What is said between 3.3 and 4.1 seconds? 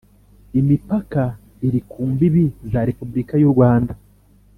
y’u Rwanda